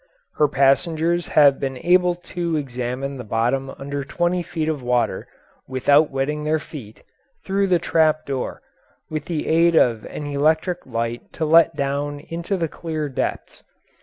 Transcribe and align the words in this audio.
Her 0.37 0.47
passengers 0.47 1.27
have 1.27 1.59
been 1.59 1.77
able 1.77 2.15
to 2.15 2.55
examine 2.57 3.17
the 3.17 3.23
bottom 3.23 3.69
under 3.77 4.03
twenty 4.03 4.41
feet 4.41 4.67
of 4.67 4.81
water 4.81 5.27
(without 5.67 6.09
wetting 6.09 6.43
their 6.43 6.57
feet), 6.57 7.03
through 7.45 7.67
the 7.67 7.77
trap 7.77 8.25
door, 8.25 8.63
with 9.11 9.25
the 9.25 9.47
aid 9.47 9.75
of 9.75 10.03
an 10.05 10.25
electric 10.25 10.87
light 10.87 11.39
let 11.39 11.75
down 11.75 12.19
into 12.19 12.57
the 12.57 12.67
clear 12.67 13.09
depths. 13.09 13.63